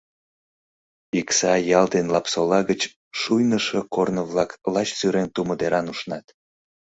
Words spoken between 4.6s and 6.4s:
лач сӱрем тумо деран ушнат.